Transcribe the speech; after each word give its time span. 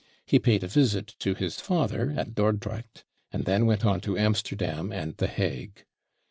He 0.25 0.39
paid 0.39 0.63
a 0.63 0.67
visit 0.67 1.13
to 1.19 1.35
his 1.35 1.59
father 1.61 2.11
at 2.17 2.33
Dordrecht, 2.33 3.03
and 3.31 3.45
then 3.45 3.67
went 3.67 3.85
on 3.85 4.01
to 4.01 4.17
Amsterdam 4.17 4.91
and 4.91 5.15
the 5.17 5.27
Hague. 5.27 5.85